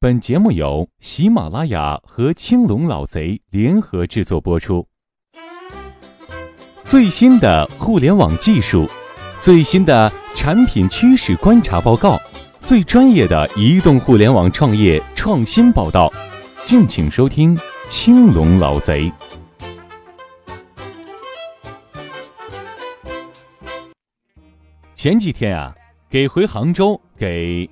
[0.00, 4.86] 本节目由喜马拉雅和青龙老贼联合制作播出。
[6.84, 8.88] 最新的互联网技术，
[9.40, 12.16] 最新的产品趋势观察报告，
[12.60, 16.08] 最专业的移动互联网创业创新报道，
[16.64, 17.58] 敬请收听
[17.88, 19.12] 青龙老贼。
[24.94, 25.74] 前几天啊，
[26.08, 27.68] 给回杭州给。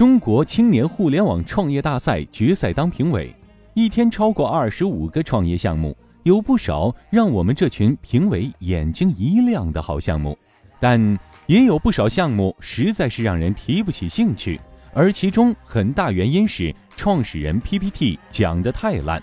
[0.00, 3.36] 中国青年互联网创业大赛决赛当评委，
[3.74, 10.38] 一天超过二十五个创业项目，有不少让我们这群评委眼睛一亮的好项目，
[10.80, 14.58] 但也有不少项目实在是让人提不起兴趣，
[14.94, 19.22] 而其中很大原因是创始人 PPT 讲的太烂。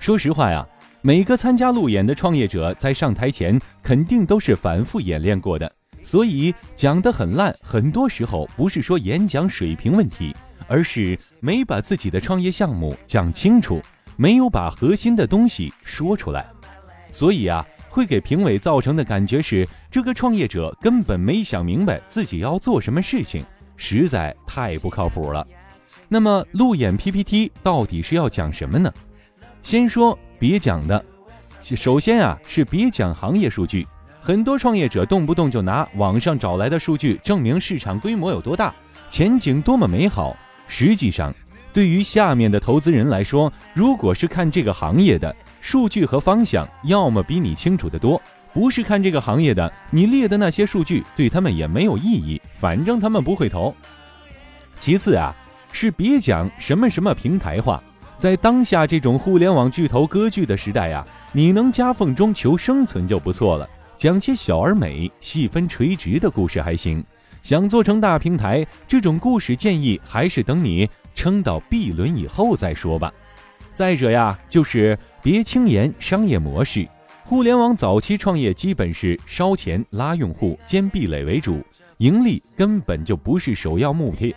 [0.00, 0.66] 说实话呀，
[1.00, 5.72] 每个参加路演的创业者在上台前肯定都是反复演练过的。
[6.08, 10.34] 所以讲得很烂，很多时候不是说演讲水平问题，
[10.66, 13.82] 而是没把自己的创业项目讲清楚，
[14.16, 16.46] 没有把核心的东西说出来。
[17.10, 23.44] 所以啊，会给评委造成的感觉是，这个创业者根本没想明白自己要做什么事情，
[23.76, 25.46] 实在太不靠谱了。
[26.08, 28.90] 那么路演 PPT 到底是要讲什么呢？
[29.62, 31.04] 先说别讲的，
[31.60, 33.86] 首先啊是别讲行业数据。
[34.28, 38.74] 很多创业者动不动就拿网上找来的数据证明市场规模有多大，
[39.08, 40.36] 前景多么美好。
[40.66, 41.34] 实际上，
[41.72, 48.20] 对于下面的投资人来说，如果是看这个行业的数据和方向，要么比你清楚的多；
[48.52, 53.74] 不是看这个行业的，你列的那些数据对他们也没有意义，反正他们不会投。
[54.78, 55.34] 其次啊，
[55.72, 57.82] 是别讲什么什么平台化，
[58.18, 63.66] 在当下这种互联网巨头割据的时代呀，你能夹缝中求生存就不错了。
[63.98, 67.04] 讲些小而美、细分垂直的故事还行，
[67.42, 73.12] 想做成大平台，这种故事建议还是等你撑到 B 轮以后再说吧。
[73.74, 76.88] 再者呀，就是别轻言商业模式。
[77.24, 81.60] 互联网早期创业基本是烧钱拉用户、兼壁垒为主，
[81.96, 84.32] 盈利根本就不是首要目的。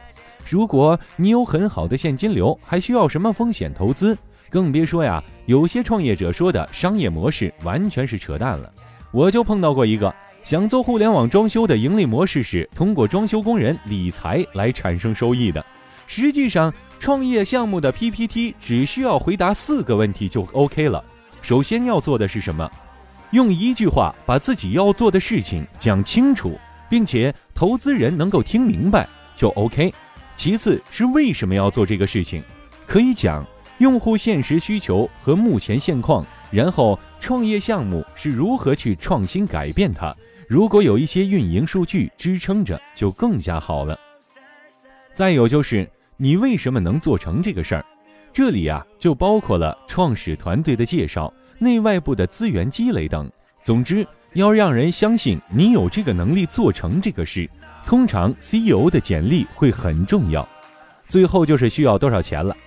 [0.49, 4.17] 如果你有很好的现金流，还需要什么风险投资？
[4.49, 8.73] 更别说呀，有些创业者说的商业模式完全是扯淡了。
[9.11, 10.13] 我就碰到过一个
[10.43, 15.63] 想做互联网装修的盈利模式是通过装修工人理财来产生收益的。
[16.07, 21.03] 实际上，创业项目的 PPT 只需要回答四个问题就 OK 了。
[21.41, 22.69] 首先要做的是什么？
[23.31, 29.93] 用一句话把自己要做的事情讲清楚，并且投资人能够听明白就 OK。
[30.35, 32.43] 其次是为什么要做这个事情，
[32.87, 33.45] 可以讲
[33.77, 36.25] 用户现实需求和目前现况。
[36.49, 40.13] 然后， 创业项目是如何去创新改变它？
[40.47, 43.97] 如果有一些运营数据支撑着，就更加好了。
[45.13, 45.87] 再有就是
[46.17, 47.85] 你为什么能做成这个事儿？
[48.33, 53.31] 这里啊，就包括了创始团队的介绍、内外部的资源积累等。
[53.63, 57.47] 总之，要让人相信你有这个能力做成这个事，
[57.85, 60.47] 通常 CEO 的简历会很重要。
[61.07, 62.57] 最后就是需要多少钱了？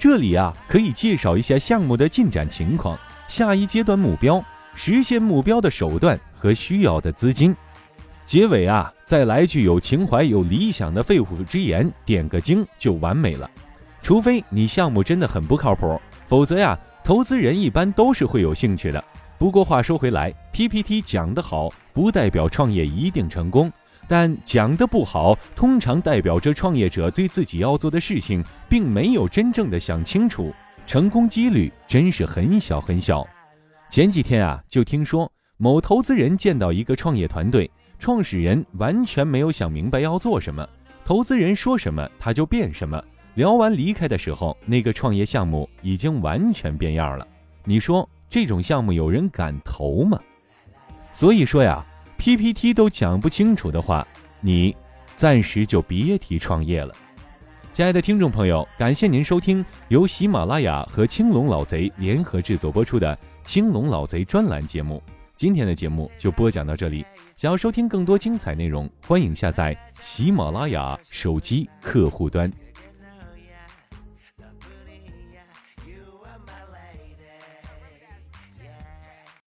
[0.00, 2.98] 这里啊，可以介绍一下项目的进展情况。
[3.30, 7.54] 下一阶段目标，实现目标的手段和需要的资金。
[8.26, 13.48] 结尾啊，再来句有情怀、有理想的肺腑之言，点个睛就完美了。
[14.02, 19.02] 除非你项目真的很不靠谱，否则呀，投资人一般都是会有兴趣的。
[19.38, 23.70] 不过话说回来，PPT 讲得好，不代表创业一定成功；
[24.08, 30.52] 但讲得不好，通常代表着创业者对自己要做的事情，并没有真正的想清楚。
[30.90, 33.24] 成功几率真是很小很小。
[33.88, 37.70] 前几天啊，就听说某投资人见到一个创业团队，
[38.00, 40.68] 创始人完全没有想明白要做什么，
[41.04, 43.00] 投资人说什么他就变什么。
[43.34, 47.24] 聊完离开的时候，那个创业项目已经完全变样了。
[47.62, 50.18] 你说这种项目有人敢投吗？
[51.12, 51.86] 所以说呀
[52.18, 54.04] ，PPT 都讲不清楚的话，
[54.40, 54.74] 你
[55.14, 56.92] 暂时就别提创业了。
[57.80, 65.02] 亲爱的听众朋友，感谢您收听由喜马拉雅和青龙老贼联合制作播出的《青龙老贼》专栏节目。
[65.34, 67.06] 今天的节目就播讲到这里。
[67.38, 72.52] 想要收听更多精彩内容，欢迎下载喜马拉雅手机客户端。